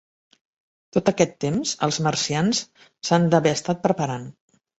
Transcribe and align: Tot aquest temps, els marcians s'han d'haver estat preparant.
Tot 0.95 1.11
aquest 1.11 1.35
temps, 1.45 1.73
els 1.89 1.99
marcians 2.07 2.63
s'han 3.11 3.29
d'haver 3.35 3.53
estat 3.61 3.87
preparant. 3.87 4.27